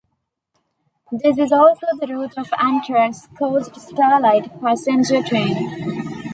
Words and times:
This 1.11 1.37
is 1.37 1.51
also 1.51 1.85
the 1.99 2.07
route 2.07 2.35
of 2.35 2.47
Amtrak's 2.49 3.27
"Coast 3.37 3.79
Starlight" 3.79 4.59
passenger 4.59 5.21
train. 5.21 6.23